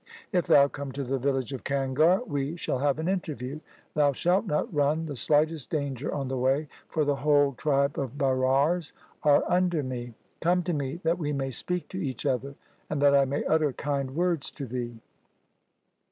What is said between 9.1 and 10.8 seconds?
1 are under me. Come to